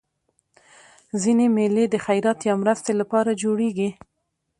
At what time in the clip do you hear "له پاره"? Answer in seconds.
2.99-3.33